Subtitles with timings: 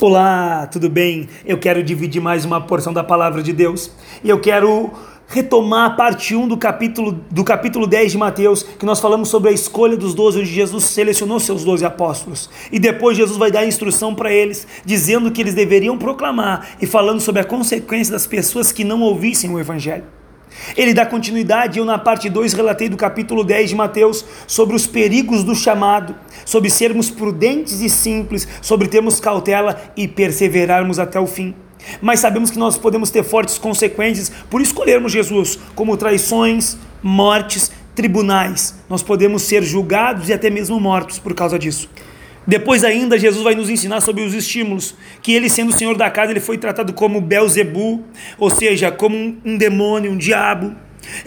[0.00, 1.28] Olá, tudo bem?
[1.46, 3.92] Eu quero dividir mais uma porção da palavra de Deus
[4.24, 4.90] e eu quero
[5.28, 9.50] retomar a parte 1 do capítulo, do capítulo 10 de Mateus, que nós falamos sobre
[9.50, 12.50] a escolha dos 12, onde Jesus selecionou seus 12 apóstolos.
[12.72, 17.20] E depois Jesus vai dar instrução para eles, dizendo que eles deveriam proclamar e falando
[17.20, 20.04] sobre a consequência das pessoas que não ouvissem o Evangelho.
[20.76, 24.86] Ele dá continuidade, eu na parte 2 relatei do capítulo 10 de Mateus sobre os
[24.86, 26.14] perigos do chamado,
[26.44, 31.54] sobre sermos prudentes e simples, sobre termos cautela e perseverarmos até o fim.
[32.00, 38.74] Mas sabemos que nós podemos ter fortes consequências por escolhermos Jesus, como traições, mortes, tribunais.
[38.88, 41.88] Nós podemos ser julgados e até mesmo mortos por causa disso.
[42.46, 46.10] Depois ainda Jesus vai nos ensinar sobre os estímulos, que ele sendo o senhor da
[46.10, 48.04] casa, ele foi tratado como Belzebu,
[48.38, 50.74] ou seja, como um demônio, um diabo.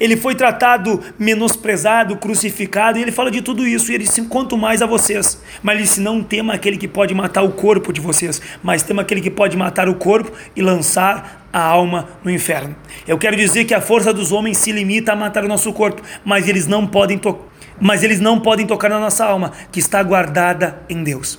[0.00, 4.56] Ele foi tratado menosprezado, crucificado, e ele fala de tudo isso, e ele disse, quanto
[4.56, 5.40] mais a vocês.
[5.62, 9.02] Mas ele disse, não tema aquele que pode matar o corpo de vocês, mas tema
[9.02, 12.74] aquele que pode matar o corpo e lançar a alma no inferno.
[13.06, 16.02] Eu quero dizer que a força dos homens se limita a matar o nosso corpo,
[16.24, 20.02] mas eles não podem tocar mas eles não podem tocar na nossa alma, que está
[20.02, 21.38] guardada em Deus.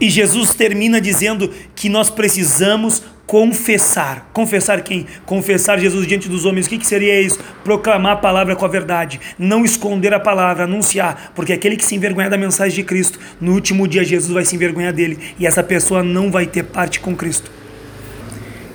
[0.00, 4.30] E Jesus termina dizendo que nós precisamos confessar.
[4.32, 5.06] Confessar quem?
[5.26, 6.66] Confessar Jesus diante dos homens.
[6.66, 7.38] O que, que seria isso?
[7.62, 9.20] Proclamar a palavra com a verdade.
[9.38, 11.32] Não esconder a palavra, anunciar.
[11.34, 14.54] Porque aquele que se envergonhar da mensagem de Cristo, no último dia Jesus vai se
[14.54, 15.18] envergonhar dele.
[15.38, 17.50] E essa pessoa não vai ter parte com Cristo.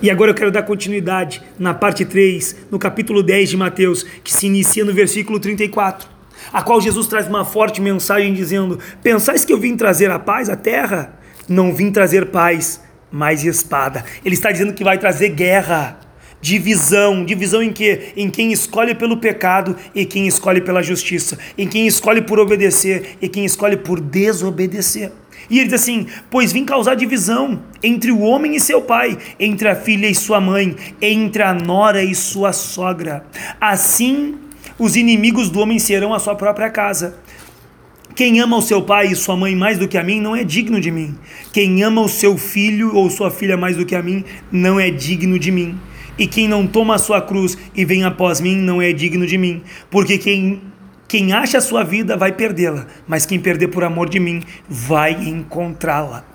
[0.03, 4.33] E agora eu quero dar continuidade na parte 3, no capítulo 10 de Mateus, que
[4.33, 6.12] se inicia no versículo 34
[6.51, 10.49] a qual Jesus traz uma forte mensagem dizendo: Pensais que eu vim trazer a paz
[10.49, 11.13] à terra?
[11.47, 12.81] Não vim trazer paz,
[13.11, 14.03] mas espada.
[14.23, 15.99] Ele está dizendo que vai trazer guerra,
[16.41, 18.13] divisão, divisão em que?
[18.15, 23.17] Em quem escolhe pelo pecado e quem escolhe pela justiça, em quem escolhe por obedecer
[23.21, 25.11] e quem escolhe por desobedecer.
[25.49, 29.67] E ele diz assim: Pois vim causar divisão entre o homem e seu pai, entre
[29.67, 33.25] a filha e sua mãe, entre a nora e sua sogra.
[33.59, 34.35] Assim
[34.77, 37.17] os inimigos do homem serão a sua própria casa.
[38.15, 40.43] Quem ama o seu pai e sua mãe mais do que a mim não é
[40.43, 41.17] digno de mim.
[41.51, 44.91] Quem ama o seu filho ou sua filha mais do que a mim não é
[44.91, 45.79] digno de mim.
[46.17, 49.37] E quem não toma a sua cruz e vem após mim não é digno de
[49.37, 49.63] mim.
[49.89, 50.61] Porque quem,
[51.07, 55.13] quem acha a sua vida vai perdê-la, mas quem perder por amor de mim vai
[55.13, 56.32] encontrá-la.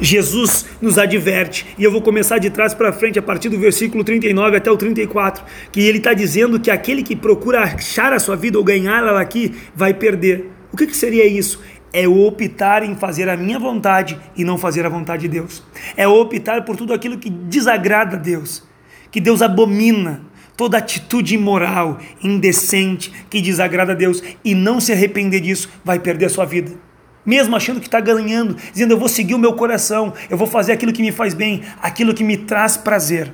[0.00, 4.04] Jesus nos adverte, e eu vou começar de trás para frente, a partir do versículo
[4.04, 8.36] 39 até o 34, que ele está dizendo que aquele que procura achar a sua
[8.36, 10.50] vida ou ganhá-la aqui vai perder.
[10.72, 11.60] O que, que seria isso?
[11.92, 15.64] É optar em fazer a minha vontade e não fazer a vontade de Deus.
[15.96, 18.62] É optar por tudo aquilo que desagrada a Deus,
[19.10, 20.22] que Deus abomina,
[20.56, 26.26] toda atitude imoral, indecente, que desagrada a Deus e não se arrepender disso, vai perder
[26.26, 26.87] a sua vida
[27.28, 30.72] mesmo achando que está ganhando, dizendo eu vou seguir o meu coração, eu vou fazer
[30.72, 33.30] aquilo que me faz bem, aquilo que me traz prazer.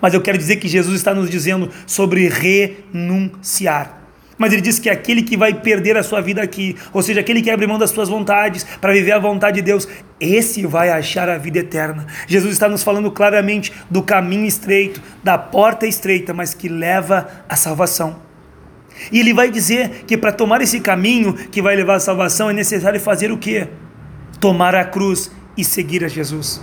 [0.00, 4.00] Mas eu quero dizer que Jesus está nos dizendo sobre renunciar.
[4.36, 7.40] Mas ele diz que aquele que vai perder a sua vida aqui, ou seja, aquele
[7.40, 9.86] que abre mão das suas vontades para viver a vontade de Deus,
[10.18, 12.08] esse vai achar a vida eterna.
[12.26, 17.54] Jesus está nos falando claramente do caminho estreito, da porta estreita, mas que leva à
[17.54, 18.33] salvação.
[19.10, 22.52] E ele vai dizer que para tomar esse caminho que vai levar à salvação é
[22.52, 23.68] necessário fazer o quê?
[24.40, 26.60] Tomar a cruz e seguir a Jesus.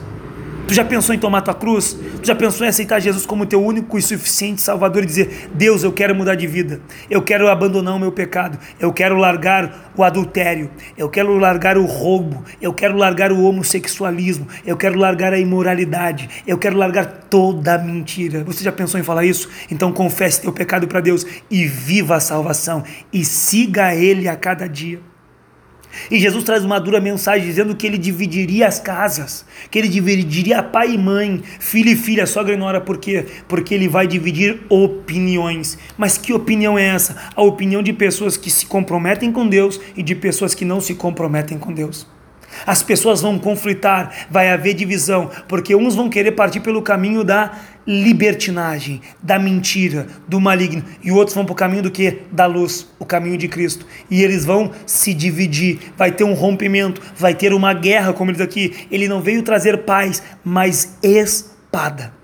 [0.71, 1.97] Tu já pensou em tomar tua cruz?
[2.21, 5.83] Tu já pensou em aceitar Jesus como teu único e suficiente Salvador e dizer: Deus,
[5.83, 10.01] eu quero mudar de vida, eu quero abandonar o meu pecado, eu quero largar o
[10.01, 15.37] adultério, eu quero largar o roubo, eu quero largar o homossexualismo, eu quero largar a
[15.37, 18.41] imoralidade, eu quero largar toda a mentira.
[18.45, 19.49] Você já pensou em falar isso?
[19.69, 22.81] Então confesse teu pecado para Deus e viva a salvação
[23.11, 25.10] e siga Ele a cada dia.
[26.09, 30.63] E Jesus traz uma dura mensagem dizendo que ele dividiria as casas, que ele dividiria
[30.63, 33.25] pai e mãe, filho e filha, sogra e nora, por quê?
[33.47, 35.77] Porque ele vai dividir opiniões.
[35.97, 37.15] Mas que opinião é essa?
[37.35, 40.95] A opinião de pessoas que se comprometem com Deus e de pessoas que não se
[40.95, 42.07] comprometem com Deus.
[42.65, 47.51] As pessoas vão conflitar, vai haver divisão, porque uns vão querer partir pelo caminho da
[47.85, 52.19] libertinagem, da mentira, do maligno, e outros vão para o caminho do que?
[52.31, 53.85] Da luz, o caminho de Cristo.
[54.09, 58.37] E eles vão se dividir, vai ter um rompimento, vai ter uma guerra, como ele
[58.37, 58.87] diz aqui.
[58.91, 62.21] Ele não veio trazer paz, mas espada.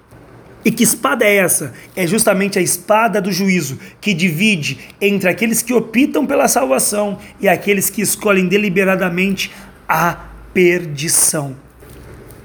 [0.67, 1.73] E que espada é essa?
[1.95, 7.47] É justamente a espada do juízo, que divide entre aqueles que optam pela salvação e
[7.47, 9.49] aqueles que escolhem deliberadamente
[9.87, 10.17] a
[10.53, 11.55] perdição.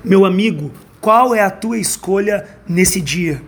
[0.04, 3.42] Meu amigo, qual é a tua escolha nesse dia?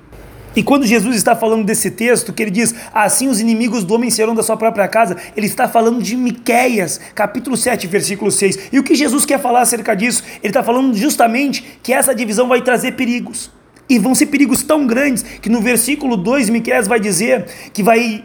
[0.56, 4.08] E quando Jesus está falando desse texto, que ele diz, assim os inimigos do homem
[4.08, 8.70] serão da sua própria casa, ele está falando de Miqueias, capítulo 7, versículo 6.
[8.72, 10.22] E o que Jesus quer falar acerca disso?
[10.42, 13.50] Ele está falando justamente que essa divisão vai trazer perigos.
[13.88, 18.24] E vão ser perigos tão grandes que no versículo 2, Miqueias vai dizer que, vai,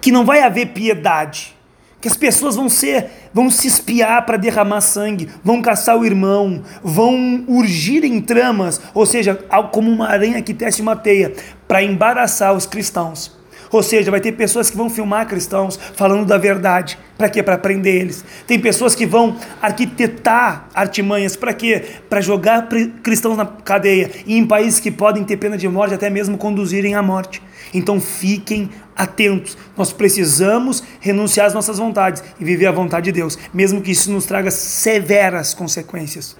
[0.00, 1.56] que não vai haver piedade
[2.02, 6.64] que as pessoas vão ser, vão se espiar para derramar sangue, vão caçar o irmão,
[6.82, 9.36] vão urgir em tramas, ou seja,
[9.70, 11.32] como uma aranha que tece uma teia,
[11.68, 13.40] para embaraçar os cristãos.
[13.72, 16.98] Ou seja, vai ter pessoas que vão filmar cristãos falando da verdade.
[17.16, 17.42] Para quê?
[17.42, 18.22] Para prender eles.
[18.46, 21.36] Tem pessoas que vão arquitetar artimanhas.
[21.36, 21.82] Para quê?
[22.08, 22.68] Para jogar
[23.02, 24.10] cristãos na cadeia.
[24.26, 27.42] E em países que podem ter pena de morte, até mesmo conduzirem à morte.
[27.72, 29.56] Então fiquem atentos.
[29.74, 34.12] Nós precisamos renunciar às nossas vontades e viver a vontade de Deus, mesmo que isso
[34.12, 36.36] nos traga severas consequências.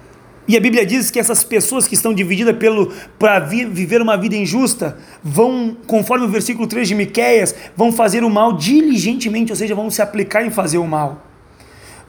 [0.47, 4.17] E a Bíblia diz que essas pessoas que estão divididas pelo para vi, viver uma
[4.17, 9.55] vida injusta vão, conforme o versículo 3 de Miqueias, vão fazer o mal diligentemente, ou
[9.55, 11.25] seja, vão se aplicar em fazer o mal.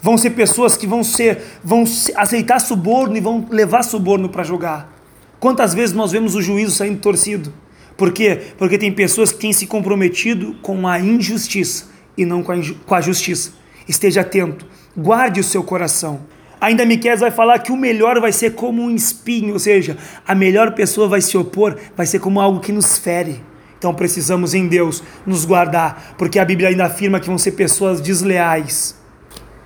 [0.02, 1.84] Vão ser pessoas que vão ser vão
[2.16, 4.92] aceitar suborno e vão levar suborno para julgar.
[5.38, 7.52] Quantas vezes nós vemos o juízo saindo torcido?
[7.96, 8.40] Por quê?
[8.58, 11.86] Porque tem pessoas que têm se comprometido com a injustiça
[12.16, 13.52] e não com a, com a justiça.
[13.88, 14.66] Esteja atento,
[14.96, 16.33] guarde o seu coração.
[16.64, 20.34] Ainda Miquel vai falar que o melhor vai ser como um espinho, ou seja, a
[20.34, 23.38] melhor pessoa vai se opor, vai ser como algo que nos fere.
[23.76, 28.00] Então precisamos em Deus nos guardar, porque a Bíblia ainda afirma que vão ser pessoas
[28.00, 28.96] desleais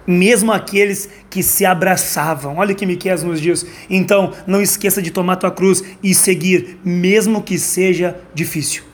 [0.05, 2.56] mesmo aqueles que se abraçavam.
[2.56, 3.67] Olha o que Miqueias nos diz.
[3.91, 8.85] Então, não esqueça de tomar tua cruz e seguir, mesmo que seja difícil.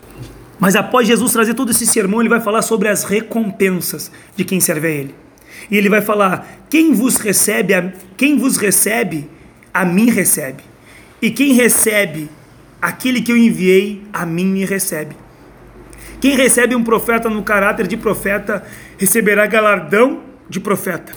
[0.59, 4.59] Mas após Jesus trazer todo esse sermão, ele vai falar sobre as recompensas de quem
[4.59, 5.24] serve a ele.
[5.71, 9.29] E ele vai falar: quem vos recebe, a, quem vos recebe,
[9.73, 10.63] a mim recebe.
[11.21, 12.29] E quem recebe
[12.81, 15.17] aquele que eu enviei, a mim me recebe.
[16.21, 18.65] Quem recebe um profeta no caráter de profeta,
[18.99, 21.13] receberá galardão de profeta.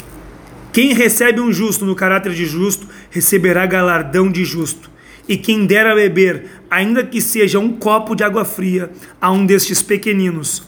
[0.71, 4.89] Quem recebe um justo no caráter de justo, receberá galardão de justo.
[5.27, 8.89] E quem der a beber, ainda que seja um copo de água fria,
[9.19, 10.65] a um destes pequeninos,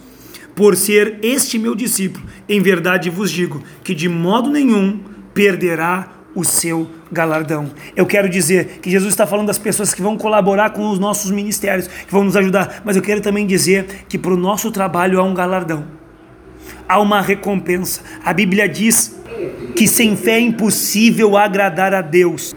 [0.59, 5.00] por ser este meu discípulo, em verdade vos digo que de modo nenhum
[5.33, 7.71] perderá o seu galardão.
[7.95, 11.31] Eu quero dizer que Jesus está falando das pessoas que vão colaborar com os nossos
[11.31, 15.17] ministérios, que vão nos ajudar, mas eu quero também dizer que para o nosso trabalho
[15.17, 15.97] há um galardão
[16.89, 18.01] há uma recompensa.
[18.25, 19.15] A Bíblia diz
[19.77, 22.53] que sem fé é impossível agradar a Deus.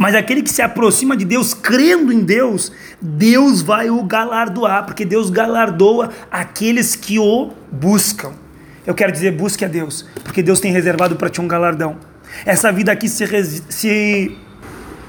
[0.00, 5.04] Mas aquele que se aproxima de Deus, crendo em Deus, Deus vai o galardoar, porque
[5.04, 8.32] Deus galardoa aqueles que o buscam.
[8.86, 11.98] Eu quero dizer, busque a Deus, porque Deus tem reservado para ti um galardão.
[12.46, 13.26] Essa vida aqui se,
[13.68, 14.38] se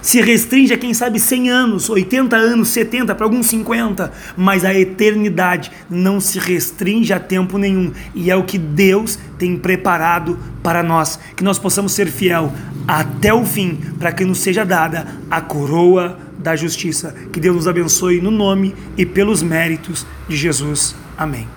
[0.02, 4.74] se restringe a quem sabe 100 anos, 80 anos, 70, para alguns 50, mas a
[4.74, 10.82] eternidade não se restringe a tempo nenhum e é o que Deus tem preparado para
[10.82, 12.52] nós, que nós possamos ser fiel
[12.92, 17.16] até o fim, para que nos seja dada a coroa da justiça.
[17.32, 20.94] Que Deus nos abençoe no nome e pelos méritos de Jesus.
[21.18, 21.48] Amém.